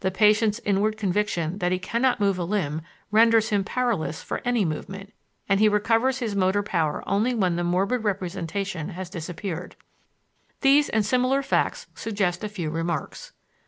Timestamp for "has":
8.88-9.08